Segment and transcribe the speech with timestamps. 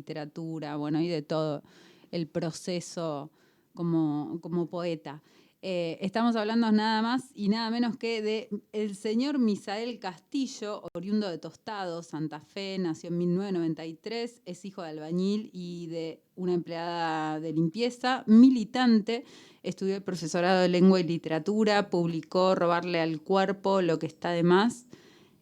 [0.00, 1.62] literatura, bueno, y de todo
[2.10, 3.30] el proceso
[3.74, 5.22] como, como poeta.
[5.62, 11.28] Eh, estamos hablando nada más y nada menos que de el señor Misael Castillo, oriundo
[11.28, 17.40] de Tostado, Santa Fe, nació en 1993, es hijo de albañil y de una empleada
[17.40, 19.24] de limpieza, militante,
[19.62, 24.42] estudió el profesorado de lengua y literatura, publicó Robarle al cuerpo lo que está de
[24.42, 24.86] más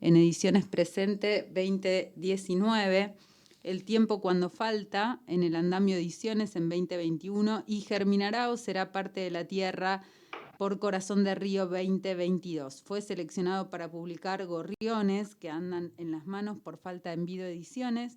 [0.00, 3.14] en ediciones presente 2019.
[3.68, 9.20] El tiempo cuando falta en el andamio ediciones en 2021 y Germinará o será parte
[9.20, 10.04] de la tierra
[10.56, 12.80] por Corazón de Río 2022.
[12.82, 18.16] Fue seleccionado para publicar Gorriones que andan en las manos por falta de envío ediciones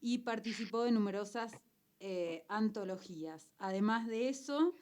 [0.00, 1.52] y participó en numerosas
[2.00, 3.50] eh, antologías.
[3.58, 4.72] Además de eso,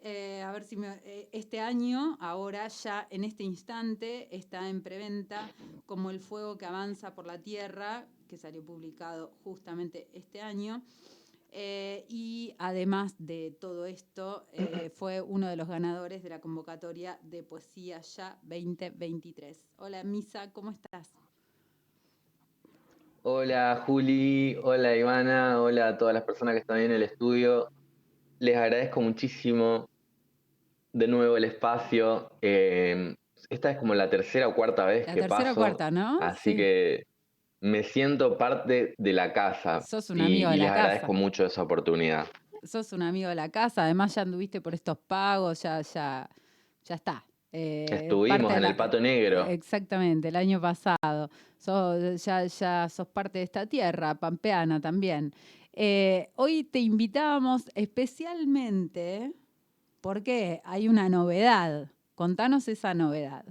[0.00, 5.50] eh, a ver si eh, este año, ahora ya en este instante, está en preventa
[5.86, 10.82] como El Fuego que Avanza por la Tierra, que salió publicado justamente este año.
[11.50, 14.46] Eh, y además de todo esto,
[14.94, 19.66] fue uno de los ganadores de la convocatoria de Poesía Ya 2023.
[19.78, 21.12] Hola Misa, ¿cómo estás?
[23.22, 27.68] Hola Juli, hola Ivana, hola a todas las personas que están en el estudio
[28.38, 29.88] les agradezco muchísimo
[30.92, 32.30] de nuevo el espacio.
[32.42, 33.14] Eh,
[33.50, 35.20] esta es como la tercera o cuarta vez que paso.
[35.20, 36.18] La tercera o cuarta, ¿no?
[36.20, 37.06] Así que
[37.60, 39.80] me siento parte de la casa.
[39.82, 40.74] Sos un amigo de la casa.
[40.74, 42.26] les agradezco mucho esa oportunidad.
[42.62, 46.28] Sos un amigo de la casa, además ya anduviste por estos pagos, ya, ya,
[46.84, 47.24] ya está.
[47.52, 49.46] Eh, Estuvimos en el Pato Negro.
[49.46, 51.30] Exactamente, el año pasado.
[52.16, 55.32] ya, ya sos parte de esta tierra, pampeana también.
[55.74, 59.32] Eh, hoy te invitábamos especialmente
[60.00, 61.90] porque hay una novedad.
[62.14, 63.44] Contanos esa novedad.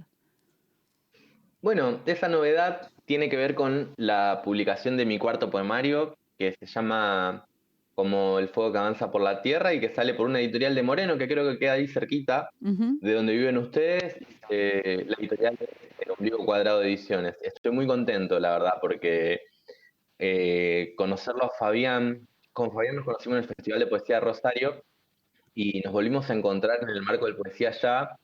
[1.60, 6.66] Bueno, esa novedad tiene que ver con la publicación de mi cuarto poemario, que se
[6.66, 7.46] llama
[7.94, 10.84] como El fuego que avanza por la tierra y que sale por una editorial de
[10.84, 14.18] Moreno, que creo que queda ahí cerquita de donde viven ustedes,
[14.50, 15.58] eh, la editorial
[15.98, 17.34] El Ombligo Cuadrado de Ediciones.
[17.42, 19.40] Estoy muy contento, la verdad, porque
[20.18, 22.26] eh, conocerlo a Fabián.
[22.52, 24.84] Con Fabián nos conocimos en el Festival de Poesía de Rosario
[25.54, 28.18] y nos volvimos a encontrar en el marco del Poesía Ya.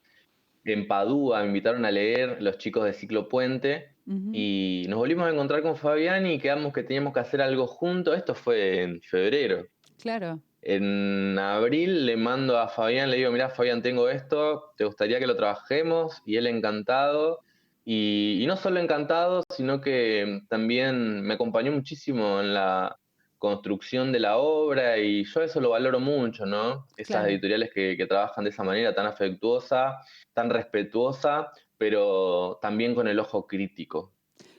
[0.64, 5.30] En Padua me invitaron a leer los chicos de Ciclo Puente y nos volvimos a
[5.30, 8.16] encontrar con Fabián y quedamos que teníamos que hacer algo juntos.
[8.16, 9.66] Esto fue en febrero.
[10.00, 10.40] Claro.
[10.60, 15.26] En abril le mando a Fabián, le digo, mira Fabián, tengo esto, ¿te gustaría que
[15.26, 16.22] lo trabajemos?
[16.24, 17.40] Y él encantado.
[17.84, 22.96] Y, no solo encantado, sino que también me acompañó muchísimo en la
[23.38, 26.86] construcción de la obra y yo eso lo valoro mucho, ¿no?
[26.96, 29.98] Esas editoriales que, trabajan de esa manera tan afectuosa,
[30.32, 34.12] tan respetuosa, pero también con el ojo crítico.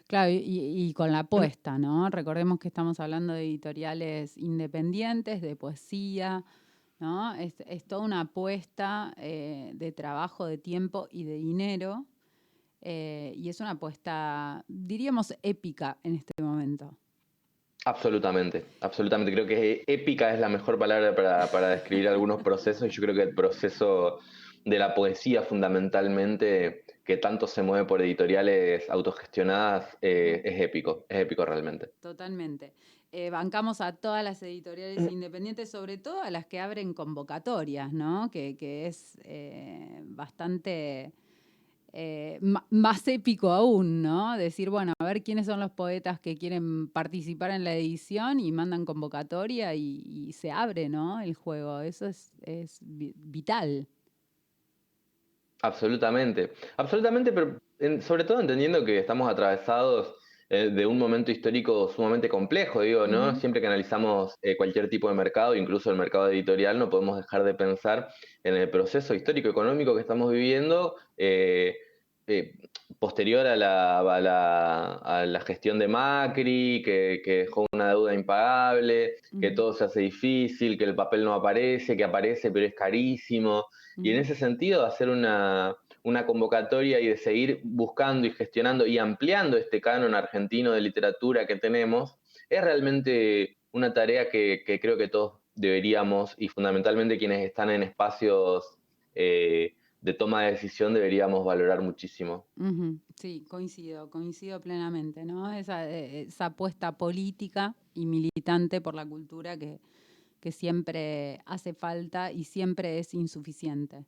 [0.07, 2.11] Claro, y, con la apuesta, ¿no?
[2.11, 6.43] Recordemos que estamos hablando de editoriales independientes, de poesía,
[6.99, 7.33] ¿no?
[7.33, 7.55] Es,
[7.87, 12.05] toda una apuesta eh, de trabajo, de tiempo y de dinero
[12.87, 16.95] eh, y es una apuesta, diríamos, épica en este momento.
[17.83, 19.33] Absolutamente, absolutamente.
[19.33, 22.87] Creo que épica es la mejor palabra para, describir algunos procesos.
[22.87, 24.19] y Yo creo que el proceso
[24.65, 31.21] de la poesía fundamentalmente, que tanto se mueve por editoriales autogestionadas, eh, es épico, es
[31.21, 31.89] épico realmente.
[32.01, 32.73] Totalmente.
[33.11, 38.29] Eh, bancamos a todas las editoriales independientes, sobre todo a las que abren convocatorias, ¿no?
[38.29, 39.17] Que, es
[40.03, 41.13] bastante
[41.97, 44.37] eh, más épico aún, ¿no?
[44.37, 48.51] Decir, bueno, a ver quiénes son los poetas que quieren participar en la edición y
[48.51, 51.21] mandan convocatoria y, se abre, ¿no?
[51.21, 51.79] El juego.
[51.79, 52.33] Eso es,
[52.81, 53.87] vital.
[55.61, 57.61] Absolutamente, absolutamente, pero
[58.01, 60.15] sobre todo entendiendo que estamos atravesados
[60.47, 63.35] eh, de un momento histórico sumamente complejo, digo, ¿no?
[63.35, 67.43] Siempre que analizamos eh, cualquier tipo de mercado, incluso el mercado editorial, no podemos dejar
[67.43, 68.09] de pensar
[68.43, 71.75] en el proceso histórico económico que estamos viviendo, eh,
[72.99, 79.73] posterior a la, a, la, gestión de Macri, que, dejó una deuda impagable, que todo
[79.73, 83.65] se hace difícil, que el papel no aparece, que aparece pero es carísimo.
[83.97, 85.75] Y en ese sentido, hacer una,
[86.25, 91.55] convocatoria y de seguir buscando y gestionando y ampliando este canon argentino de literatura que
[91.55, 92.17] tenemos,
[92.49, 98.77] es realmente una tarea que, creo que todos deberíamos, y fundamentalmente quienes están en espacios
[99.15, 102.45] eh, de toma de decisión deberíamos valorar muchísimo.
[103.15, 105.51] Sí, coincido, coincido plenamente, ¿no?
[105.51, 109.79] Esa, eh, esa apuesta política y militante por la cultura que,
[110.51, 114.05] siempre hace falta y siempre es insuficiente.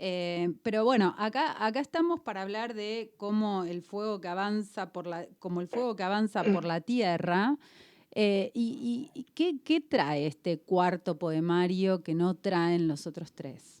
[0.00, 5.06] Eh, pero bueno, acá, acá estamos para hablar de cómo el fuego que avanza por
[5.06, 7.56] la, el fuego que avanza por la tierra
[8.12, 13.79] Eh, ¿Y, qué, trae este cuarto poemario que no traen los otros tres?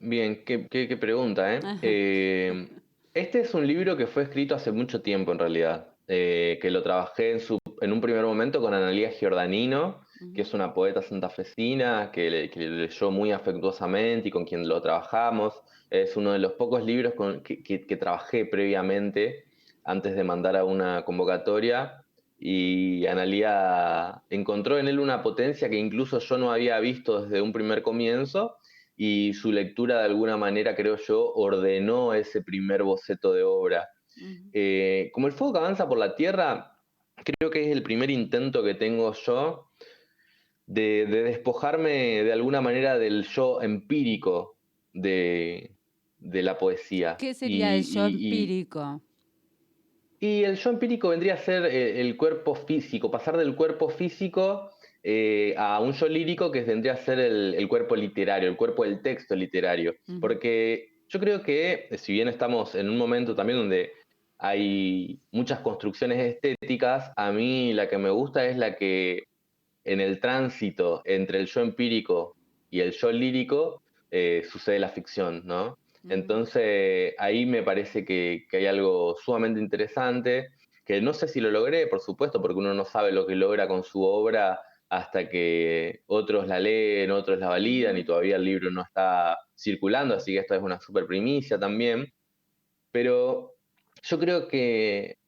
[0.00, 1.60] Bien, qué, pregunta, ¿eh?
[1.82, 2.68] ¿eh?
[3.14, 6.84] Este es un libro que fue escrito hace mucho tiempo en realidad, eh, que lo
[6.84, 10.02] trabajé en, su, en un primer momento con Analía Giordanino,
[10.34, 15.54] que es una poeta santafesina que, le, leyó muy afectuosamente y con quien lo trabajamos.
[15.90, 19.46] Es uno de los pocos libros con, que, que, trabajé previamente
[19.84, 22.04] antes de mandar a una convocatoria
[22.38, 27.52] y Analía encontró en él una potencia que incluso yo no había visto desde un
[27.52, 28.57] primer comienzo
[29.00, 33.88] y su lectura de alguna manera, creo yo, ordenó ese primer boceto de obra.
[34.52, 36.76] Eh, como el fuego que avanza por la tierra,
[37.24, 39.70] creo que es el primer intento que tengo yo
[40.66, 44.56] de, despojarme de alguna manera del yo empírico
[44.92, 45.76] de,
[46.20, 47.16] la poesía.
[47.20, 49.00] ¿Qué sería el yo empírico?
[50.18, 54.70] Y, el yo empírico vendría a ser eh, el, cuerpo físico, pasar del cuerpo físico
[55.02, 59.00] eh, a un yo lírico que vendría a ser el, cuerpo literario, el cuerpo del
[59.02, 59.94] texto literario.
[60.20, 63.92] Porque yo creo que, si bien estamos en un momento también donde
[64.38, 69.24] hay muchas construcciones estéticas, a mí la que me gusta es la que
[69.84, 72.36] en el tránsito entre el yo empírico
[72.70, 75.78] y el yo lírico eh, sucede la ficción, ¿no?
[76.08, 80.50] Entonces ahí me parece que, hay algo sumamente interesante,
[80.84, 83.68] que no sé si lo logré, por supuesto, porque uno no sabe lo que logra
[83.68, 88.70] con su obra hasta que otros la leen, otros la validan y todavía el libro
[88.70, 92.06] no está circulando, así que esto es una super primicia también.
[92.90, 93.54] Pero
[94.02, 95.18] yo creo que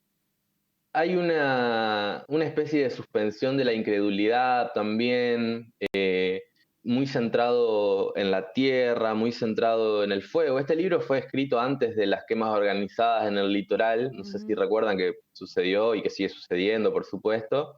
[0.93, 6.41] hay una, especie de suspensión de la incredulidad también, eh,
[6.83, 10.59] muy centrado en la tierra, muy centrado en el fuego.
[10.59, 14.55] Este libro fue escrito antes de las quemas organizadas en el litoral, no sé si
[14.55, 17.75] recuerdan que sucedió y que sigue sucediendo, por supuesto,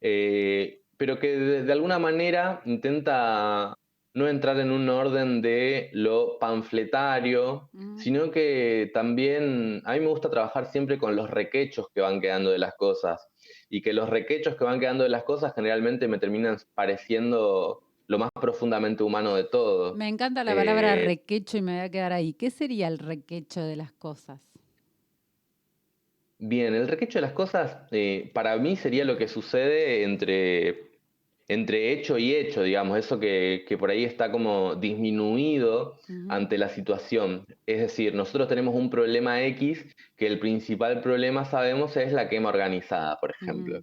[0.00, 3.76] eh, pero que de, alguna manera intenta
[4.14, 10.30] no entrar en un orden de lo panfletario, sino que también a mí me gusta
[10.30, 13.26] trabajar siempre con los requechos que van quedando de las cosas
[13.68, 18.18] y que los requechos que van quedando de las cosas generalmente me terminan pareciendo lo
[18.18, 19.96] más profundamente humano de todo.
[19.96, 22.32] Me encanta la palabra eh, requecho y me voy a quedar ahí.
[22.32, 24.52] ¿Qué sería el requecho de las cosas?
[26.44, 30.91] Bien, el requecho de las cosas eh, para mí sería lo que sucede entre
[31.52, 37.46] entre hecho y hecho, digamos, eso que, por ahí está como disminuido ante la situación.
[37.66, 39.84] Es decir, nosotros tenemos un problema X
[40.16, 43.82] que el principal problema sabemos es la quema organizada, por ejemplo.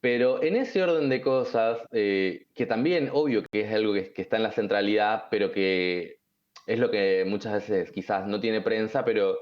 [0.00, 4.36] Pero en ese orden de cosas, eh, que también obvio que es algo que, está
[4.36, 6.18] en la centralidad, pero que
[6.66, 9.38] es lo que muchas veces quizás no tiene prensa, pero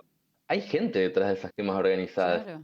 [0.49, 2.61] hay gente detrás de esas quemas organizadas.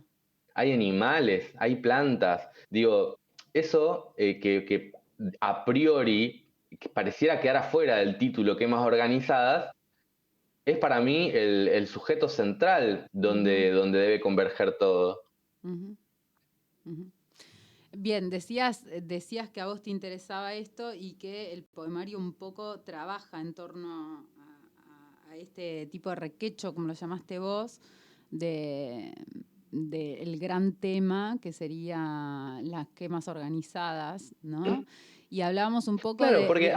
[0.54, 2.48] Hay animales, hay plantas.
[2.70, 3.18] Digo,
[3.52, 4.92] eso eh, que,
[5.40, 6.46] a priori
[6.94, 9.72] pareciera quedar afuera del título que más organizadas,
[10.64, 15.22] es para mí el, sujeto central donde, donde debe converger todo.
[17.94, 22.80] Bien, decías, decías que a vos te interesaba esto y que el poemario un poco
[22.80, 24.26] trabaja en torno
[25.28, 27.80] a este tipo de requecho, como lo llamaste vos,
[28.30, 29.12] de,
[29.72, 34.84] del gran tema que sería las quemas organizadas, ¿no?
[35.30, 36.72] Y hablábamos un poco claro, porque...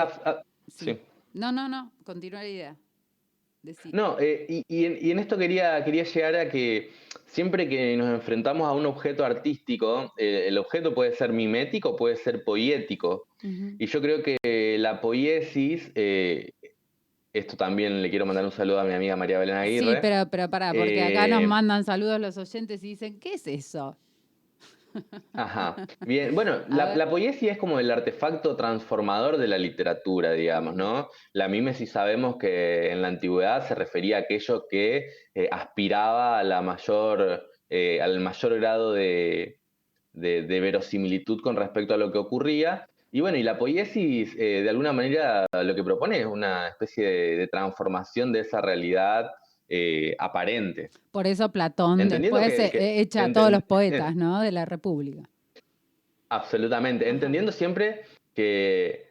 [0.68, 0.98] sí.
[1.34, 2.78] No, no, no, continúa la idea.
[3.92, 6.92] No, eh, y, en, esto quería, quería llegar a que
[7.26, 12.16] siempre que nos enfrentamos a un objeto artístico, eh, el objeto puede ser mimético, puede
[12.16, 13.28] ser poético.
[13.42, 16.54] Y yo creo que la poiesis eh,
[17.38, 19.96] esto también le quiero mandar un saludo a mi amiga María Belén Aguirre.
[19.96, 23.34] Sí, pero, pero pará, porque acá nos eh, mandan saludos los oyentes y dicen, ¿qué
[23.34, 23.98] es eso?
[25.34, 25.76] Ajá.
[26.06, 31.10] Bien, bueno, la, poesía es como el artefacto transformador de la literatura, digamos, ¿no?
[31.34, 36.44] La mímesis sabemos que en la antigüedad se refería a aquello que eh, aspiraba a
[36.44, 39.60] la mayor, eh, al mayor grado de,
[40.14, 42.88] de, verosimilitud con respecto a lo que ocurría.
[43.16, 47.38] Y bueno, y la poiesis eh, de alguna manera lo que propone es una especie
[47.38, 49.32] de, transformación de esa realidad
[49.70, 50.90] eh, aparente.
[51.14, 54.42] Por eso Platón después echa a todos los poetas ¿no?
[54.42, 55.30] de la República.
[56.28, 58.02] Absolutamente, entendiendo siempre
[58.34, 59.08] que,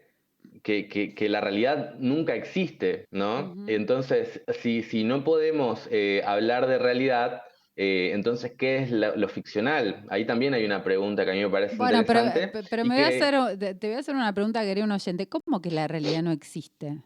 [0.63, 3.55] que, la realidad nunca existe, ¿no?
[3.69, 7.41] Entonces, si, si no podemos eh, hablar de realidad,
[7.77, 10.05] eh, entonces, ¿qué es lo, ficcional?
[10.09, 12.49] Ahí también hay una pregunta que a mí me parece interesante.
[12.53, 14.93] Pero, pero me voy a hacer, te voy a hacer una pregunta que quería un
[14.93, 15.29] oyente.
[15.29, 17.03] ¿Cómo que la realidad no existe?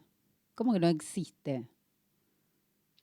[0.54, 1.64] ¿Cómo que no existe?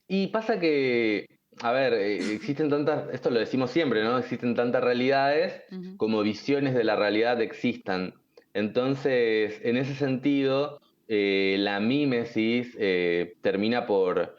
[0.07, 1.25] Y pasa que
[1.62, 4.17] a ver, eh, existen tantas, esto lo decimos siempre, ¿no?
[4.17, 5.63] Existen tantas realidades
[5.98, 8.13] como visiones de la realidad existan.
[8.53, 14.38] Entonces, en ese sentido, eh, la mímesis eh, termina por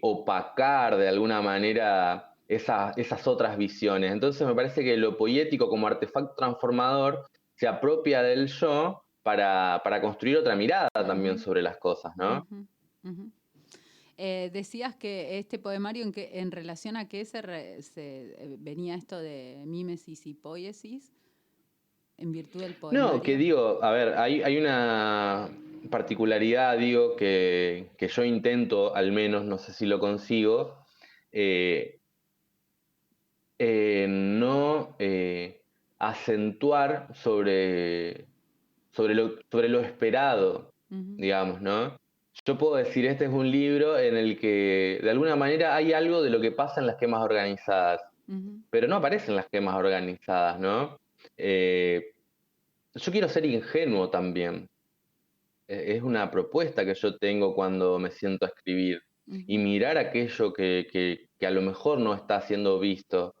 [0.00, 4.12] opacar de alguna manera esas otras visiones.
[4.12, 10.36] Entonces, me parece que lo poético como artefacto transformador se apropia del yo para, construir
[10.36, 12.46] otra mirada también sobre las cosas, ¿no?
[14.18, 19.18] Eh, decías que este poemario, ¿en, que, en relación a qué se, eh, venía esto
[19.18, 21.12] de mímesis y poiesis?
[22.16, 23.14] En virtud del poemario.
[23.14, 25.50] No, que digo, a ver, hay, una
[25.90, 30.78] particularidad, digo, que, yo intento, al menos, no sé si lo consigo,
[31.30, 31.95] eh,
[33.58, 34.96] no
[35.98, 38.26] acentuar sobre,
[38.92, 41.96] sobre, lo, sobre lo esperado, digamos, ¿no?
[42.44, 46.22] yo puedo decir, este es un libro en el que de alguna manera hay algo
[46.22, 48.02] de lo que pasa en las quemas organizadas,
[48.70, 50.98] pero no aparecen las quemas organizadas, ¿no?
[51.36, 52.12] Eh,
[52.94, 54.68] yo quiero ser ingenuo también.
[55.68, 60.52] E, es una propuesta que yo tengo cuando me siento a escribir y mirar aquello
[60.52, 63.34] que, que, a lo mejor no está siendo visto.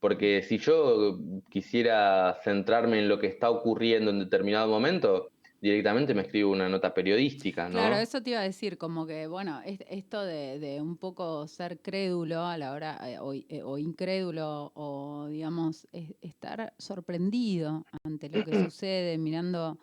[0.00, 1.18] Porque si yo
[1.50, 6.94] quisiera centrarme en lo que está ocurriendo en determinado momento, directamente me escribo una nota
[6.94, 7.78] periodística, ¿no?
[7.78, 12.42] Claro, eso te iba a decir, como que, bueno, esto de, un poco ser crédulo
[12.44, 15.88] a la hora, eh, eh, o, incrédulo, o digamos,
[16.20, 19.78] estar sorprendido ante lo que sucede, mirando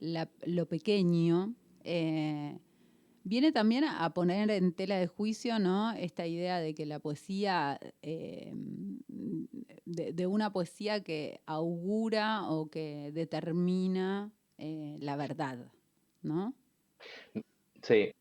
[0.00, 1.54] lo pequeño,
[1.84, 2.58] eh,
[3.24, 5.92] viene también a poner en tela de juicio, ¿no?
[5.92, 8.54] Esta idea de que la poesía, de
[10.26, 14.32] una poesía que augura o que determina
[14.64, 15.58] eh, la verdad,
[16.22, 16.54] ¿no?
[17.82, 18.12] Sí.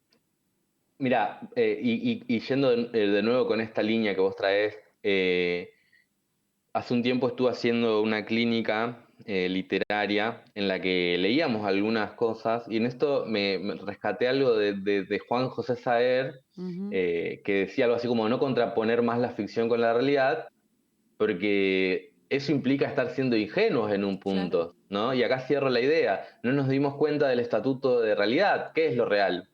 [0.97, 4.75] Mira, eh, y, yendo eh, de, nuevo con esta línea que vos traes,
[6.73, 12.77] hace un tiempo estuve haciendo una clínica literaria en la que leíamos algunas cosas y
[12.77, 18.39] en esto me, rescaté algo de, Juan José Saer, que decía algo así como no
[18.39, 20.47] contraponer más la ficción con la realidad,
[21.17, 24.75] porque eso implica estar siendo ingenuos en un punto.
[24.91, 25.13] ¿no?
[25.13, 26.27] Y acá cierro la idea.
[26.43, 28.73] No nos dimos cuenta del estatuto de realidad.
[28.75, 29.47] ¿Qué es lo real?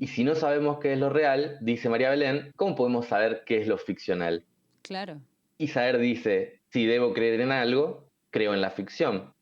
[0.00, 3.60] Y si no sabemos qué es lo real, dice María Belén, ¿cómo podemos saber qué
[3.60, 4.42] es lo ficcional?
[4.80, 5.20] Claro.
[5.58, 9.34] Y saber dice, si debo creer en algo, creo en la ficción.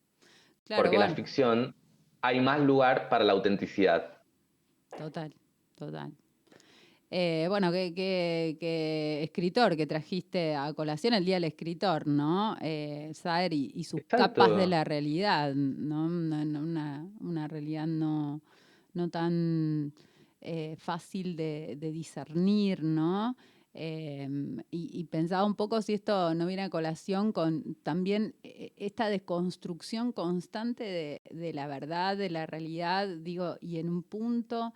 [0.75, 1.75] porque en la ficción
[2.21, 4.21] hay más lugar para la autenticidad.
[4.97, 5.33] Total,
[5.75, 6.11] total.
[7.09, 12.57] Eh, bueno, qué, escritor que trajiste a colación el Día del Escritor, ¿no?
[12.59, 16.05] Eh, Saer y, sus capas de la realidad, ¿no?
[16.05, 18.41] Una, realidad no,
[18.93, 19.93] no tan
[20.41, 23.37] eh, fácil de, discernir, ¿no?
[23.79, 30.11] Em, y, pensaba un poco si esto no viene a colación con también esta desconstrucción
[30.13, 34.73] constante de, la verdad, de la realidad, digo, y en un punto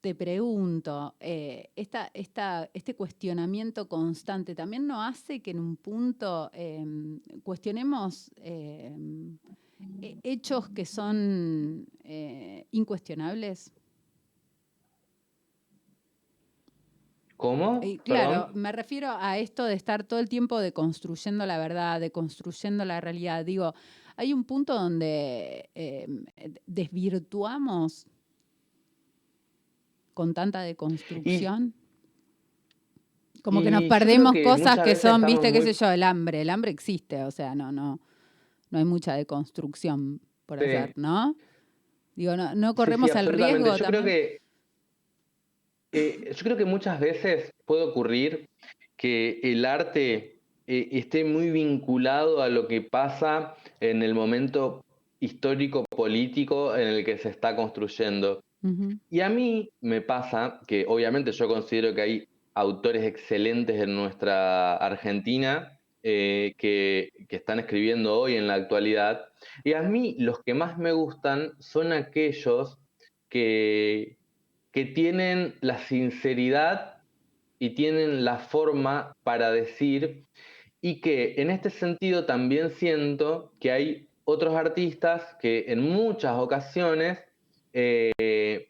[0.00, 8.32] te pregunto, eh, este cuestionamiento constante también no hace que en un punto em, cuestionemos
[8.38, 9.38] em,
[10.24, 13.72] hechos que son eh, incuestionables?
[17.36, 17.80] ¿Cómo?
[18.04, 23.00] claro, me refiero a esto de estar todo el tiempo deconstruyendo la verdad, deconstruyendo la
[23.00, 23.44] realidad.
[23.44, 23.74] Digo,
[24.16, 26.24] hay un punto donde em,
[26.66, 28.06] desvirtuamos
[30.14, 31.74] con tanta deconstrucción?
[33.42, 36.40] Como que nos perdemos cosas que son, viste, qué sé yo, el hambre.
[36.40, 38.00] El hambre existe, o sea, no, no,
[38.70, 41.36] no hay mucha deconstrucción por hacer, ¿no?
[42.14, 43.76] Digo, no, no corremos el riesgo.
[43.76, 44.40] Yo creo que
[45.94, 48.48] eh, yo creo que muchas veces puede ocurrir
[48.96, 54.84] que el arte eh, esté muy vinculado a lo que pasa en el momento
[55.20, 58.40] histórico político en el que se está construyendo.
[59.10, 64.76] Y a mí me pasa que obviamente yo considero que hay autores excelentes en nuestra
[64.76, 69.26] Argentina eh, que, están escribiendo hoy en la actualidad.
[69.64, 72.78] Y a mí los que más me gustan son aquellos
[73.28, 74.16] que,
[74.74, 76.96] que tienen la sinceridad
[77.60, 80.24] y tienen la forma para decir
[80.80, 87.20] y que en este sentido también siento que hay otros artistas que en muchas ocasiones
[87.72, 88.66] eh,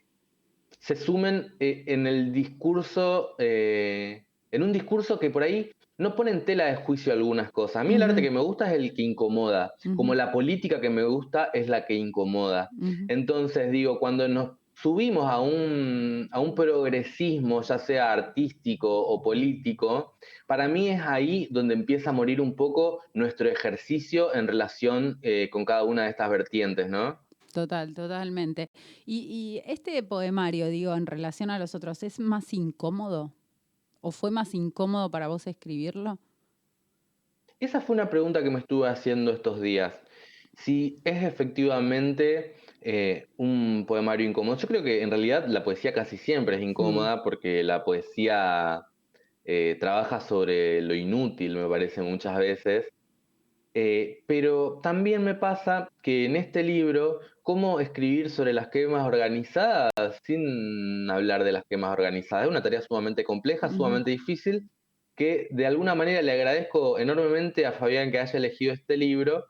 [0.79, 6.33] se sumen eh, en el discurso, eh, en un discurso que por ahí no pone
[6.33, 7.77] en tela de juicio algunas cosas.
[7.77, 10.91] A mí el arte que me gusta es el que incomoda, como la política que
[10.91, 12.69] me gusta es la que incomoda.
[13.09, 20.17] Entonces digo, cuando nos subimos a un, a un progresismo, ya sea artístico o político,
[20.47, 25.49] para mí es ahí donde empieza a morir un poco nuestro ejercicio en relación eh,
[25.51, 27.19] con cada una de estas vertientes, ¿no?
[27.53, 28.69] Total, totalmente.
[29.07, 33.33] Y, y, este poemario, digo, en relación a los otros, ¿es más incómodo?
[34.01, 36.19] ¿O fue más incómodo para vos escribirlo?
[37.61, 39.95] Esa fue una pregunta que me estuve haciendo estos días.
[40.57, 44.59] Si es efectivamente eh, un poemario incómodo.
[44.59, 48.83] Yo creo que en realidad la poesía casi siempre es incómoda porque la poesía
[49.47, 52.85] eh, trabaja sobre lo inútil, me parece muchas veces.
[53.73, 59.91] Eh, pero también me pasa que en este libro, cómo escribir sobre las quemas organizadas
[60.23, 64.69] sin hablar de las quemas organizadas, es una tarea sumamente compleja, sumamente difícil,
[65.17, 69.47] que de alguna manera le agradezco enormemente a Fabián que haya elegido este libro,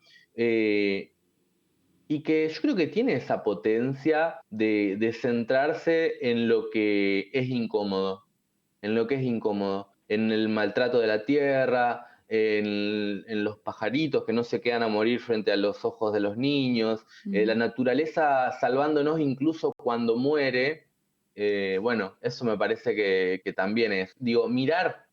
[2.14, 8.25] y que yo creo que tiene esa potencia de, centrarse en lo que es incómodo,
[8.83, 14.33] en lo que es incómodo, en el maltrato de la tierra, en, los pajaritos que
[14.33, 18.52] no se quedan a morir frente a los ojos de los niños, eh, la naturaleza
[18.61, 20.87] salvándonos incluso cuando muere.
[21.35, 25.06] Eh, bueno, eso me parece que, que también es, digo, mirar,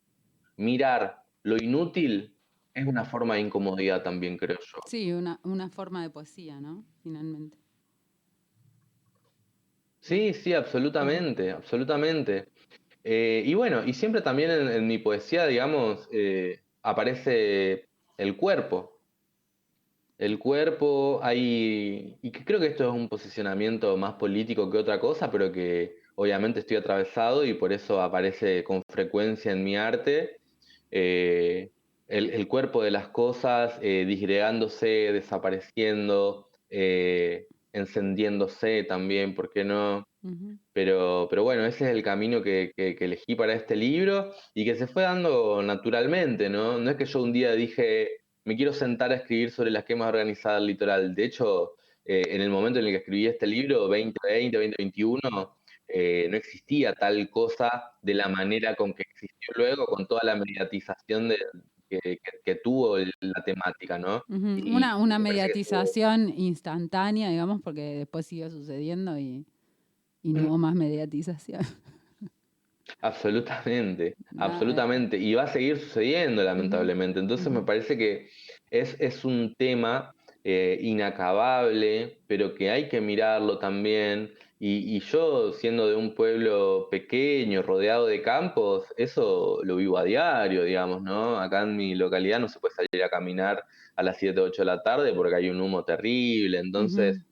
[0.55, 2.35] mirar lo inútil
[2.73, 4.79] es una forma de incomodidad también, creo yo.
[4.87, 6.85] Sí, una, una forma de poesía, ¿no?
[7.03, 7.57] Finalmente.
[9.99, 12.47] Sí, sí, absolutamente, absolutamente.
[13.03, 17.87] Eh, y bueno, y siempre también en, mi poesía, digamos, eh, aparece
[18.17, 18.99] el cuerpo.
[20.17, 25.31] El cuerpo, hay, y creo que esto es un posicionamiento más político que otra cosa,
[25.31, 30.39] pero que obviamente estoy atravesado y por eso aparece con frecuencia en mi arte.
[30.91, 31.70] Eh,
[32.11, 40.05] el, cuerpo de las cosas eh, disgregándose, desapareciendo, eh, encendiéndose también, ¿por qué no?
[40.71, 44.85] pero, pero bueno, ese es el camino que, elegí para este libro y que se
[44.85, 46.77] fue dando naturalmente, ¿no?
[46.77, 48.09] No es que yo un día dije,
[48.45, 51.15] me quiero sentar a escribir sobre las quemas organizadas del litoral.
[51.15, 51.71] De hecho,
[52.05, 55.57] eh, en el momento en el que escribí este libro, 2020, 2021,
[55.87, 60.35] eh, no existía tal cosa de la manera con que existió luego, con toda la
[60.35, 61.37] mediatización de,
[61.99, 64.23] que, tuvo la temática, ¿no?
[64.29, 69.45] una, una mediatización instantánea, digamos, porque después siguió sucediendo y,
[70.23, 71.61] no hubo más mediatización.
[73.01, 75.17] Absolutamente, absolutamente.
[75.17, 77.19] Y va a seguir sucediendo, lamentablemente.
[77.19, 78.29] Entonces me parece que
[78.69, 84.31] es, es un tema eh, inacabable, pero que hay que mirarlo también
[84.63, 90.63] y, yo, siendo de un pueblo pequeño, rodeado de campos, eso lo vivo a diario,
[90.63, 91.39] digamos, ¿no?
[91.39, 93.63] Acá en mi localidad no se puede salir a caminar
[93.95, 96.59] a las 7, 8 de la tarde porque hay un humo terrible.
[96.59, 97.25] Entonces,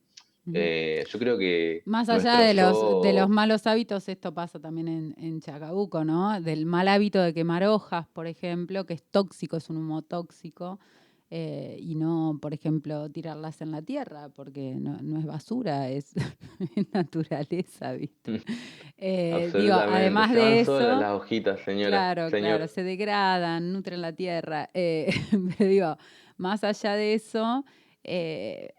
[0.56, 1.84] eh, yo creo que...
[1.86, 6.42] Más allá de los, de los malos hábitos, esto pasa también en, en Chacabuco, ¿no?
[6.42, 10.80] Del mal hábito de quemar hojas, por ejemplo, que es tóxico, es un humo tóxico.
[11.32, 16.14] Eh, y no, por ejemplo, tirarlas en la tierra, porque no, es basura, es,
[16.92, 18.32] naturaleza, ¿viste?
[18.32, 18.42] Mm.
[18.98, 20.80] Eh, digo, además de eso.
[20.80, 21.90] Las hojitas, señora.
[21.90, 24.70] Claro, claro, se degradan, nutren la tierra.
[24.74, 25.10] Eh,
[25.58, 25.98] pero digo,
[26.38, 27.64] más allá de eso,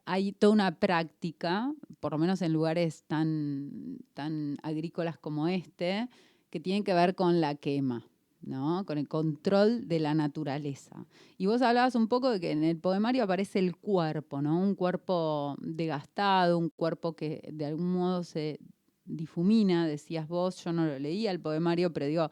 [0.04, 6.08] hay toda una práctica, por lo menos en lugares tan, tan agrícolas como este,
[6.50, 8.04] que tiene que ver con la quema.
[8.42, 8.84] ¿No?
[8.86, 11.06] con el control de la naturaleza.
[11.38, 14.60] Y vos hablabas un poco de que en el poemario aparece el cuerpo, ¿no?
[14.60, 18.58] un cuerpo desgastado, un cuerpo que de algún modo se
[19.04, 22.30] difumina, decías vos, yo no lo leía el poemario, pero digo,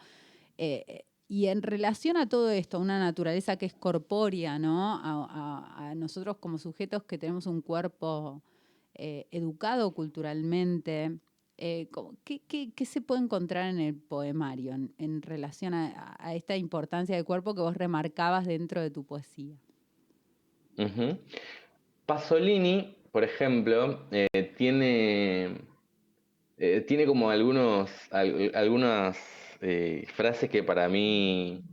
[0.57, 4.99] eh, y en relación a todo esto, a una naturaleza que es corpórea, ¿no?
[5.03, 8.43] a, nosotros como sujetos que tenemos un cuerpo
[8.95, 11.19] eh, educado culturalmente,
[11.61, 11.89] eh,
[12.25, 17.61] ¿qué, se puede encontrar en el poemario en, relación a, esta importancia del cuerpo que
[17.61, 19.57] vos remarcabas dentro de tu poesía?
[22.07, 25.57] Pasolini, por ejemplo, eh, tiene,
[26.59, 29.19] eh, tiene como algunos, algunas
[30.15, 31.65] frases que para mí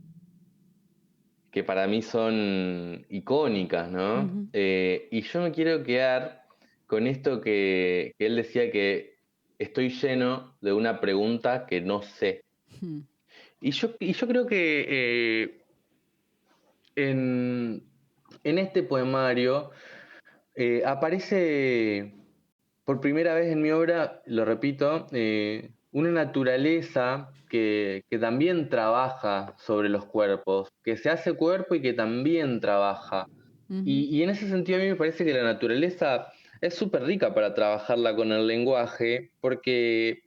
[1.52, 4.48] que para mí son icónicas, ¿no?
[4.52, 6.42] y yo me quiero quedar
[6.86, 9.15] con esto que él decía que
[9.58, 12.42] estoy lleno de una pregunta que no sé.
[12.80, 13.00] Hmm.
[13.60, 15.64] Y, yo, y yo creo que eh,
[16.96, 17.82] en,
[18.44, 19.70] este poemario
[20.54, 22.14] eh, aparece
[22.84, 29.88] por primera vez en mi obra, lo repito, eh, una naturaleza que, también trabaja sobre
[29.88, 33.26] los cuerpos, que se hace cuerpo y que también trabaja.
[33.68, 37.34] y, y, en ese sentido a mí me parece que la naturaleza es súper rica
[37.34, 40.22] para trabajarla con el lenguaje, porque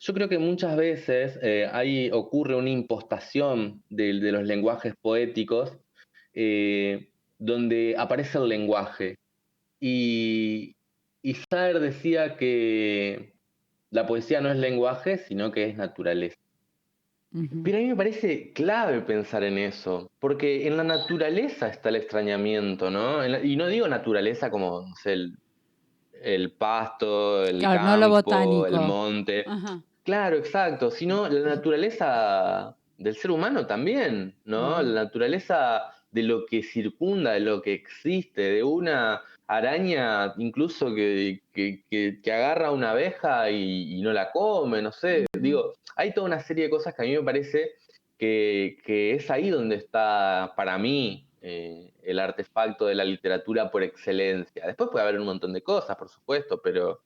[0.00, 5.76] yo creo que muchas veces eh, ahí ocurre una impostación de, los lenguajes poéticos
[6.32, 9.18] eh, donde aparece el lenguaje.
[9.80, 10.76] Y,
[11.22, 13.34] y Saer decía que
[13.90, 16.38] la poesía no es lenguaje, sino que es naturaleza.
[17.64, 21.96] Pero a mí me parece clave pensar en eso, porque en la naturaleza está el
[21.96, 23.26] extrañamiento, ¿no?
[23.26, 25.36] y no digo naturaleza como, no sé, el,
[26.52, 29.44] pasto, el campo, el monte.
[30.02, 34.82] Claro, exacto, sino la naturaleza del ser humano también, ¿no?
[34.82, 41.42] La naturaleza de lo que circunda, de lo que existe, de una araña incluso que,
[41.52, 45.26] que, agarra una abeja y, no la come, no sé.
[45.38, 47.72] Digo, hay toda una serie de cosas que a mí me parece
[48.18, 54.66] que, es ahí donde está para mí eh, el artefacto de la literatura por excelencia.
[54.66, 57.02] Después puede haber un montón de cosas, por supuesto, pero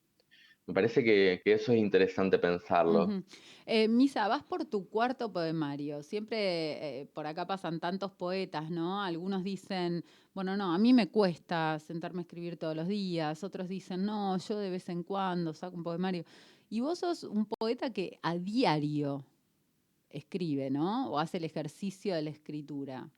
[0.64, 3.24] me parece que, eso es interesante pensarlo.
[3.66, 6.04] Eh, Misa, vas por tu cuarto poemario.
[6.04, 9.02] Siempre eh, por acá pasan tantos poetas, ¿no?
[9.02, 13.42] Algunos dicen, bueno, no, a mí me cuesta sentarme a escribir todos los días.
[13.42, 16.24] Otros dicen, no, yo de vez en cuando saco un poemario.
[16.70, 19.24] Y vos sos un poeta que a diario
[20.10, 21.10] escribe, ¿no?
[21.10, 23.10] O hace el ejercicio de la escritura.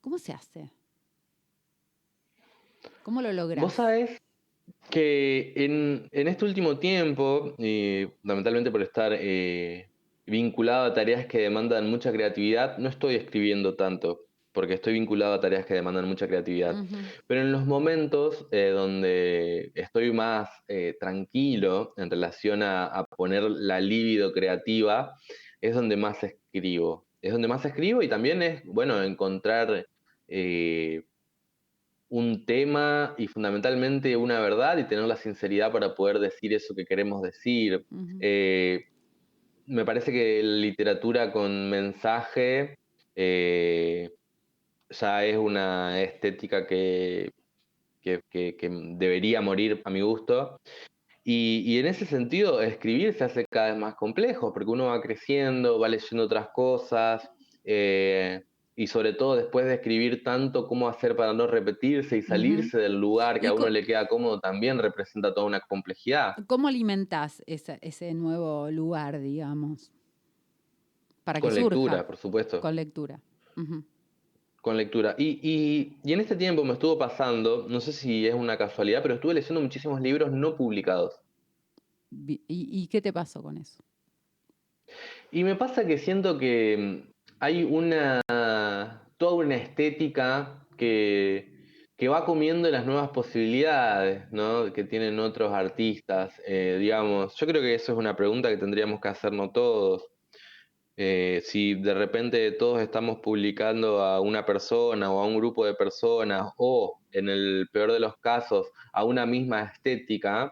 [0.00, 0.70] ¿Cómo se hace?
[3.02, 3.62] ¿Cómo lo logras?
[3.62, 4.20] Vos sabés
[4.90, 9.88] que en, este último tiempo, y fundamentalmente por estar eh,
[10.26, 15.40] vinculado a tareas que demandan mucha creatividad, no estoy escribiendo tanto, porque estoy vinculado a
[15.40, 16.74] tareas que demandan mucha creatividad.
[17.26, 23.80] Pero en los momentos eh, donde estoy más eh, tranquilo en relación a, poner la
[23.80, 25.14] libido creativa,
[25.60, 27.07] es donde más escribo.
[27.20, 29.86] Es donde más escribo y también es, bueno, encontrar
[32.10, 36.86] un tema y fundamentalmente una verdad y tener la sinceridad para poder decir eso que
[36.86, 37.84] queremos decir.
[38.20, 38.84] Eh,
[39.66, 42.78] me parece que literatura con mensaje
[43.14, 44.10] eh,
[44.88, 47.32] ya es una estética que,
[48.00, 48.22] que,
[48.96, 50.58] debería morir a mi gusto.
[51.30, 55.78] Y, en ese sentido, escribir se hace cada vez más complejo, porque uno va creciendo,
[55.78, 57.30] va leyendo otras cosas,
[57.64, 62.78] eh, y sobre todo después de escribir tanto, cómo hacer para no repetirse y salirse
[62.78, 66.34] del lugar que a uno le queda cómodo también representa toda una complejidad.
[66.46, 69.92] ¿Cómo alimentas ese, nuevo lugar, digamos?
[71.24, 72.62] Para Con lectura, por supuesto.
[72.62, 73.20] Con lectura.
[74.60, 75.14] Con lectura.
[75.18, 79.34] Y, en este tiempo me estuvo pasando, no sé si es una casualidad, pero estuve
[79.34, 81.20] leyendo muchísimos libros no publicados.
[82.10, 83.82] y qué te pasó con eso?
[85.30, 87.04] Y me pasa que siento que
[87.38, 88.20] hay una
[89.18, 91.56] toda una estética que,
[92.08, 94.22] va comiendo las nuevas posibilidades
[94.72, 96.40] que tienen otros artistas.
[96.46, 100.08] Eh, digamos, yo creo que eso es una pregunta que tendríamos que hacernos todos.
[101.00, 105.74] Eh, si de repente todos estamos publicando a una persona o a un grupo de
[105.74, 110.50] personas o, en el peor de los casos, a una misma estética,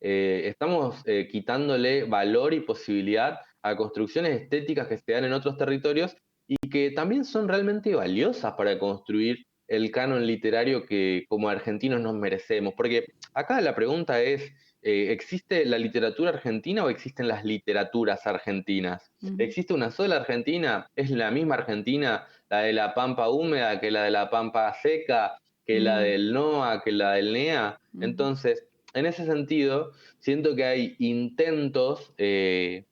[0.00, 6.16] eh, estamos quitándole valor y posibilidad a construcciones estéticas que se dan en otros territorios
[6.48, 12.14] y que también son realmente valiosas para construir el canon literario que como argentinos nos
[12.14, 12.74] merecemos.
[12.76, 14.52] Porque acá la pregunta es,
[14.86, 19.10] eh, ¿existe la literatura argentina o existen las literaturas argentinas?
[19.38, 20.90] ¿Existe una sola Argentina?
[20.94, 25.38] ¿Es la misma Argentina, la de la Pampa húmeda, que la de la Pampa seca,
[25.64, 27.80] que la del NOA, que la del NEA?
[27.98, 32.84] Entonces, en ese sentido, siento que hay intentos eh,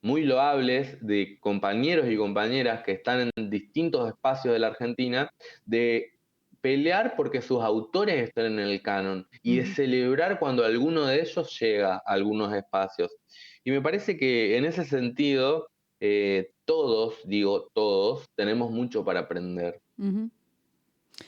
[0.00, 5.30] muy loables de compañeros y compañeras que están en distintos espacios de la Argentina
[5.66, 6.17] de
[6.60, 11.58] pelear porque sus autores estén en el canon y de celebrar cuando alguno de ellos
[11.60, 13.16] llega a algunos espacios.
[13.64, 15.68] Y me parece que en ese sentido,
[16.00, 19.80] eh, todos, digo todos, tenemos mucho para aprender.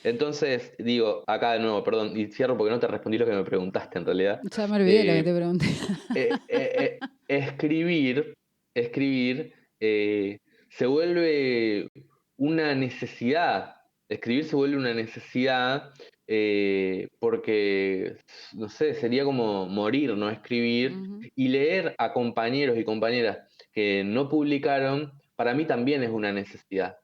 [0.05, 3.45] Entonces, digo, acá de nuevo, perdón, y cierro porque no te respondí lo que me
[3.45, 4.40] preguntaste en realidad.
[4.51, 5.66] Ya me olvidé lo que te pregunté.
[6.14, 8.35] Eh, eh, escribir
[8.75, 10.38] escribir eh,
[10.71, 11.88] se vuelve
[12.37, 13.77] una necesidad.
[14.11, 15.92] Escribir se vuelve una necesidad
[16.27, 18.16] eh, porque,
[18.55, 20.92] no sé, sería como morir, no escribir.
[21.35, 23.38] Y leer a compañeros y compañeras
[23.73, 26.99] que no publicaron, para mí también es una necesidad.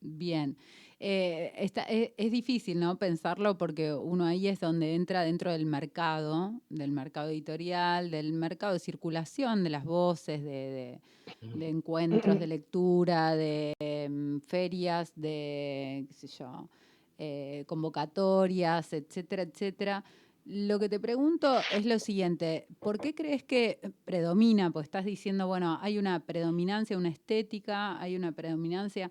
[0.00, 0.56] Bien.
[1.04, 2.96] Eh, e, es, difícil, ¿no?
[2.96, 8.74] Pensarlo porque uno ahí es donde entra dentro del mercado, del mercado editorial, del mercado
[8.74, 11.00] de circulación de las voces, de,
[11.60, 16.68] encuentros, de lectura, de em, ferias, de, qué sé yo,
[17.18, 20.04] eh, convocatorias, etcétera, etcétera.
[20.44, 24.70] Lo que te pregunto es lo siguiente, ¿por qué crees que predomina?
[24.70, 29.10] Pues estás diciendo, bueno, hay una predominancia, una estética, hay una predominancia,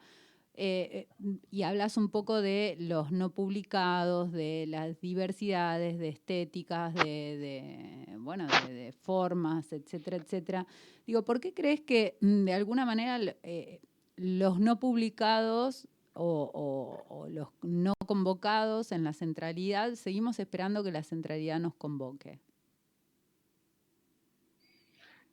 [0.53, 1.07] eh,
[1.49, 8.47] y hablas un poco de los no publicados, de las diversidades, de estéticas, de, bueno,
[8.67, 10.67] de, formas, etcétera, etcétera.
[11.07, 13.79] Digo, ¿por qué crees que mm, de alguna manera eh,
[14.17, 21.59] los no publicados o, los no convocados en la centralidad, seguimos esperando que la centralidad
[21.59, 22.39] nos convoque.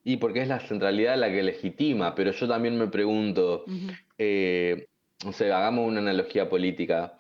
[0.05, 3.65] Y porque es la centralidad la que legitima, pero yo también me pregunto,
[4.17, 4.89] eh,
[5.25, 7.19] o sea, hagamos una analogía política.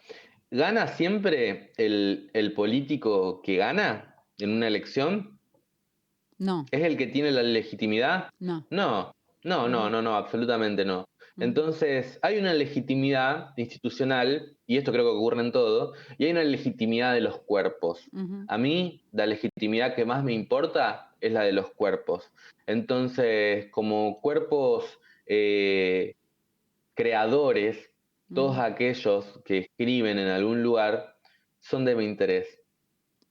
[0.51, 5.39] ¿Gana siempre el, el político que gana en una elección?
[6.39, 6.65] No.
[6.71, 8.31] ¿Es el que tiene la legitimidad?
[8.39, 8.67] No.
[8.71, 11.05] No, no, no, no, no, absolutamente no.
[11.41, 16.43] Entonces, hay una legitimidad institucional, y esto creo que ocurre en todo, y hay una
[16.43, 18.11] legitimidad de los cuerpos.
[18.49, 22.33] A mí, la legitimidad que más me importa es la de los cuerpos.
[22.67, 26.17] Entonces, como cuerpos eh,
[26.95, 27.88] creadores,
[28.35, 31.17] todos aquellos que escriben en algún lugar
[31.61, 32.59] son de mi interés.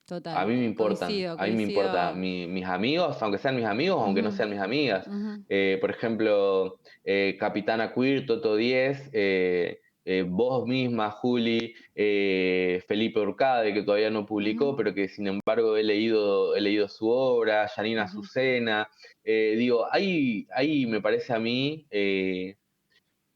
[0.05, 0.37] Total.
[0.37, 1.11] A mí me importan.
[1.37, 5.05] A mí me importan mis amigos, aunque sean mis amigos, aunque no sean mis amigas.
[5.49, 9.81] Eh, por ejemplo, eh, Capitana Queer, Toto 10, eh,
[10.25, 16.55] vos misma, Juli, Felipe Urcade, que todavía no publicó, pero que sin embargo he leído,
[16.55, 18.89] he leído su obra, Janina Azucena.
[19.25, 21.85] digo, hay, hay, me parece a mí,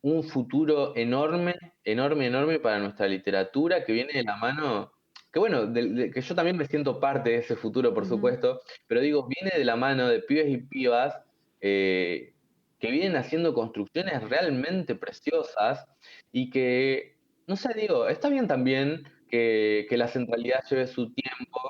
[0.01, 4.91] un futuro enorme, enorme, enorme para nuestra literatura que viene de la mano
[5.31, 9.27] que bueno, que yo también me siento parte de ese futuro, por supuesto, pero digo,
[9.27, 11.15] viene de la mano de pibes y pibas
[11.61, 12.33] eh,
[12.79, 15.85] que vienen haciendo construcciones realmente preciosas
[16.33, 17.15] y que,
[17.47, 21.61] no sé, digo, está bien también que, que la centralidad lleve su tiempo,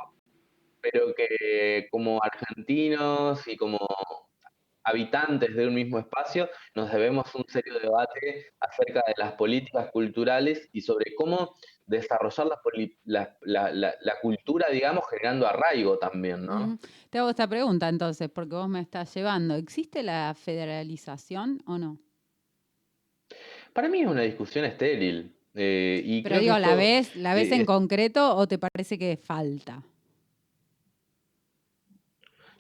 [0.82, 3.78] pero que como argentinos y como
[4.84, 10.70] habitantes de un mismo espacio, nos debemos un serio debate acerca de las políticas culturales
[10.74, 12.48] y sobre cómo desarrollar
[13.04, 16.78] la, la, cultura, digamos, generando arraigo también, ¿no?
[17.10, 19.56] Te hago esta pregunta entonces, porque vos me estás llevando.
[19.56, 22.00] ¿Existe la federalización o no?
[23.74, 25.36] Para mí es una discusión estéril.
[25.54, 29.84] Eh, y Pero digo, ¿la ves, la ves en concreto o te parece que falta?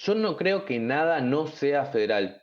[0.03, 2.41] Yo no creo que nada no sea federal.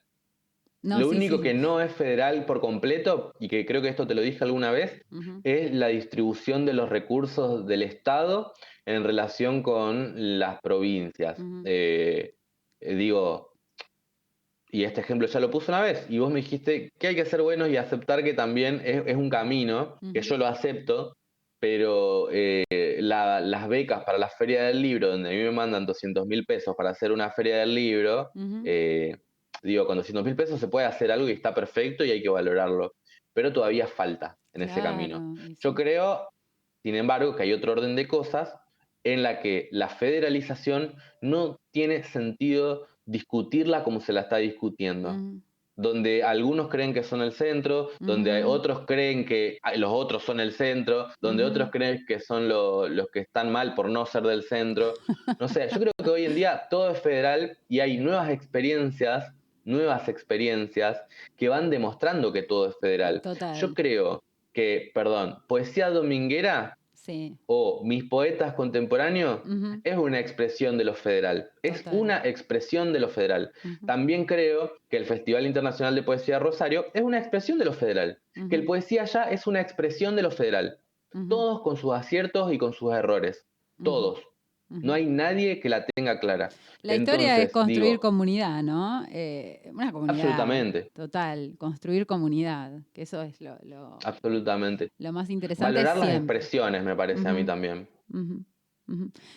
[0.82, 4.22] lo único que no es federal por completo, y que creo que esto te lo
[4.22, 5.04] dije alguna vez,
[5.42, 8.52] es la distribución de los recursos del Estado
[8.86, 11.38] en relación con las provincias.
[11.64, 12.34] Eh,
[12.80, 13.54] eh, digo,
[14.70, 17.24] y este ejemplo ya lo puse una vez, y vos me dijiste que hay que
[17.24, 21.17] ser buenos y aceptar que también es, un camino, que yo lo acepto,
[21.60, 22.64] pero eh,
[23.00, 26.74] las becas para la feria del libro, donde a mí me mandan 200 mil pesos
[26.76, 28.30] para hacer una feria del libro,
[28.64, 29.16] eh,
[29.62, 32.28] digo, con 200 mil pesos se puede hacer algo y está perfecto y hay que
[32.28, 32.94] valorarlo,
[33.32, 35.34] pero todavía falta en ese camino.
[35.58, 36.28] Yo creo,
[36.82, 38.54] sin embargo, que hay otro orden de cosas
[39.04, 45.16] en la que la federalización no tiene sentido discutirla como se la está discutiendo
[45.78, 50.52] donde algunos creen que son el centro, donde otros creen que los otros son el
[50.52, 54.94] centro, donde otros creen que son los que están mal por no ser del centro.
[55.38, 59.32] No sé, yo creo que hoy en día todo es federal y hay nuevas experiencias,
[59.64, 61.00] nuevas experiencias
[61.36, 63.22] que van demostrando que todo es federal.
[63.60, 66.77] Yo creo que, perdón, poesía dominguera
[67.46, 69.40] o mis poetas contemporáneos
[69.84, 71.50] es una expresión de lo federal.
[71.62, 73.52] Es una expresión de lo federal.
[73.86, 78.18] También creo que el Festival Internacional de Poesía Rosario es una expresión de lo federal.
[78.48, 80.78] Que el Poesía Ya es una expresión de lo federal.
[81.28, 83.46] Todos con sus aciertos y con sus errores.
[83.82, 84.27] Todos.
[84.70, 86.50] No hay nadie que la tenga clara.
[86.82, 89.04] La historia es construir comunidad, ¿no?
[89.10, 90.16] Eh, una comunidad.
[90.16, 90.90] Absolutamente.
[90.94, 94.90] Total, construir comunidad, que eso es lo, absolutamente.
[94.98, 95.72] lo más interesante.
[95.72, 97.88] Valorar las expresiones, me parece a mí también.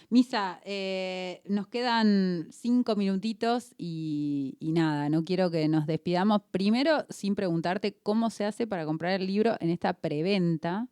[0.10, 6.42] Misa, eh, nos quedan cinco minutitos y, y, nada, no quiero que nos despidamos.
[6.52, 10.88] Primero, sin preguntarte cómo se hace para comprar el libro en esta preventa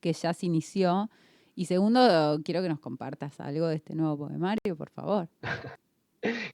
[0.00, 1.10] que ya se inició.
[1.54, 5.28] Y segundo, quiero que nos compartas algo de este nuevo poemario, por favor.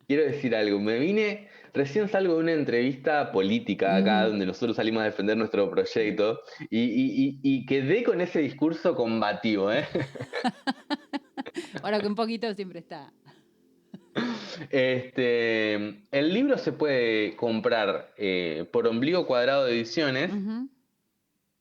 [0.06, 0.78] quiero decir algo.
[0.78, 5.70] Me vine, recién salgo de una entrevista política acá, donde nosotros salimos a defender nuestro
[5.70, 9.72] proyecto, y, quedé con ese discurso combativo.
[9.72, 9.86] ¿eh?
[11.82, 13.12] Ahora que un poquito siempre está.
[14.70, 15.74] Este,
[16.10, 20.30] el libro se puede comprar eh, por ombligo cuadrado de ediciones.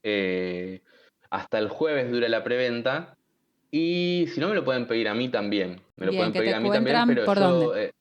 [0.03, 0.81] Eh,
[1.29, 3.18] hasta el jueves dura la preventa.
[3.71, 5.81] Y si no, me lo pueden pedir a mí también.
[5.95, 7.85] Me lo Bien, pueden pedir a mí también, pero por yo, dónde.
[7.85, 7.91] eh,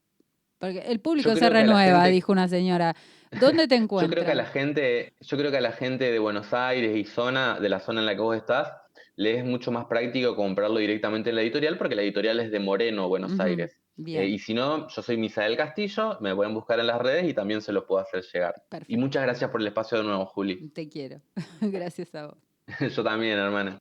[0.58, 2.94] Porque el público se renueva, gente- dijo una señora.
[3.38, 6.18] ¿Dónde te yo creo que a la gente, yo creo que a la gente de
[6.18, 8.72] Buenos Aires y zona, de la zona en la que vos estás,
[9.16, 12.60] le es mucho más práctico comprarlo directamente en la editorial, porque la editorial es de
[12.60, 13.78] Moreno, Buenos Aires.
[13.96, 17.28] Bien, Eh, y si no, yo soy Misael Castillo, me pueden buscar en las redes
[17.28, 18.54] y también se los puedo hacer llegar.
[18.56, 19.00] Y perfecto.
[19.00, 20.68] muchas gracias por el espacio de nuevo, Juli.
[20.70, 21.20] Te quiero.
[21.60, 22.38] Gracias a vos.
[22.96, 23.78] yo también, hermana.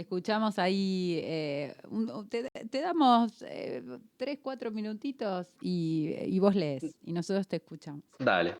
[0.00, 3.82] Escuchamos ahí, eh, un- te, te damos eh,
[4.16, 8.02] tres, cuatro minutitos y, y vos lees y nosotros te escuchamos.
[8.18, 8.56] Dale.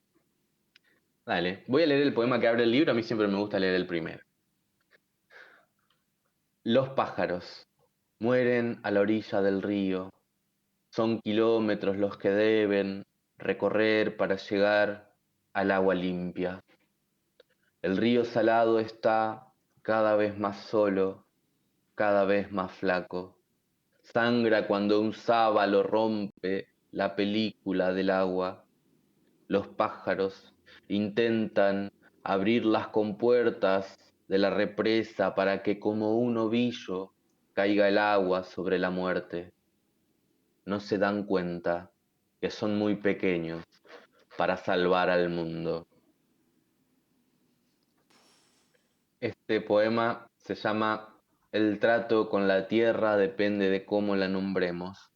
[1.24, 1.64] Dale.
[1.68, 3.74] Voy a leer el poema que abre el libro, a mí siempre me gusta leer
[3.74, 4.22] el primero.
[6.64, 7.66] Los pájaros
[8.18, 10.10] mueren a la orilla del río.
[10.90, 13.04] Son kilómetros los que deben
[13.38, 15.14] recorrer para llegar
[15.54, 16.60] al agua limpia.
[17.80, 19.46] El río salado está
[19.82, 21.26] cada vez más solo,
[22.00, 23.36] cada vez más flaco.
[24.00, 28.64] Sangra cuando un sábalo rompe la película del agua.
[29.48, 30.54] Los pájaros
[30.88, 37.12] intentan abrir las compuertas de la represa para que como un ovillo
[37.52, 39.52] caiga el agua sobre la muerte.
[40.64, 41.90] No se dan cuenta
[42.40, 43.62] que son muy pequeños
[44.38, 45.86] para salvar al mundo.
[49.20, 51.19] Este poema se llama
[51.52, 55.10] El trato con la tierra depende de cómo la nombremos.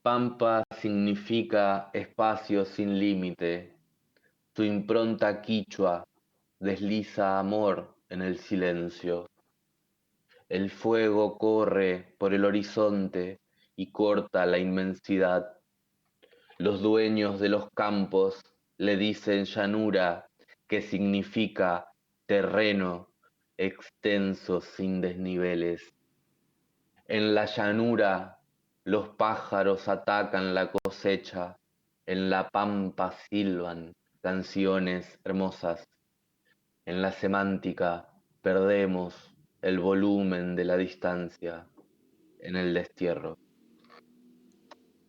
[0.00, 3.76] Pampa significa espacio sin límite.
[4.56, 6.02] Su impronta quichua
[6.58, 9.28] desliza amor en el silencio.
[10.48, 13.42] El fuego corre por el horizonte
[13.76, 15.58] y corta la inmensidad.
[16.56, 18.40] Los dueños de los campos
[18.78, 20.26] le dicen llanura,
[20.66, 21.92] que significa
[22.24, 23.09] terreno
[23.60, 25.82] extenso sin desniveles.
[27.06, 28.38] En la llanura
[28.84, 31.58] los pájaros atacan la cosecha,
[32.06, 33.92] en la pampa silban
[34.22, 35.86] canciones hermosas.
[36.86, 38.08] En la semántica
[38.40, 41.66] perdemos el volumen de la distancia
[42.38, 43.36] en el destierro.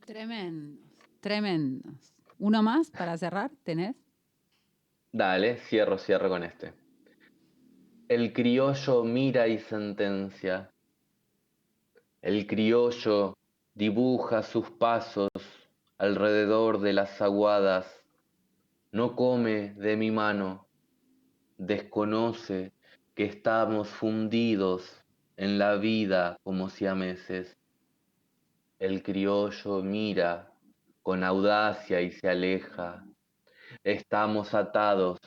[0.06, 0.84] Tremendos,
[1.22, 2.14] tremendos.
[2.38, 3.52] ¿Uno más para cerrar?
[3.64, 3.96] ¿Tenés?
[5.14, 6.81] Dale, cierro, cierro con este.
[8.12, 10.70] El criollo mira y sentencia.
[12.22, 13.38] El criollo
[13.74, 15.30] dibuja sus pasos
[15.98, 17.86] alrededor de las aguadas.
[18.92, 20.68] No come de mi mano.
[21.58, 22.74] Desconoce
[23.16, 25.06] que estamos fundidos
[25.38, 27.58] en la vida como siameses.
[28.78, 30.52] El criollo mira
[31.02, 33.06] con audacia y se aleja.
[33.86, 35.18] Estamos atados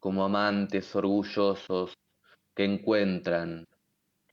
[0.00, 1.94] como amantes orgullosos
[2.54, 3.64] que encuentran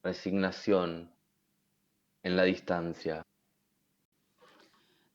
[0.01, 1.11] resignación
[2.23, 3.21] en la distancia.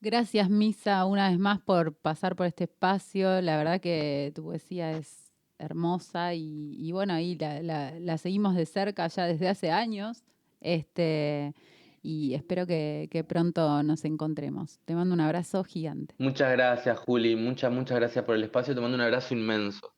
[0.01, 3.41] Gracias, Misa, una vez más por pasar por este espacio.
[3.41, 8.57] La verdad que tu poesía es hermosa y, y bueno, ahí la, la- la seguimos
[8.57, 10.25] de cerca ya desde hace años.
[10.61, 11.55] Este,
[12.03, 14.81] y espero que, que pronto nos encontremos.
[14.85, 16.17] Te mando un abrazo gigante.
[16.19, 17.37] Muchas gracias, Juli.
[17.37, 18.75] Muchas, muchas gracias por el espacio.
[18.75, 19.93] Te mando un abrazo inmenso.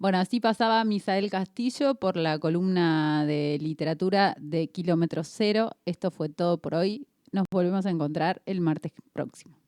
[0.00, 5.72] Bueno, así pasaba Misael Castillo por la columna de literatura de Kilómetro Cero.
[5.84, 7.06] Esto fue todo por hoy.
[7.32, 9.58] Nos volvemos a encontrar el martes próximo.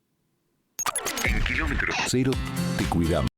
[1.26, 2.32] En kilómetro cero
[2.78, 3.28] te cuidamos.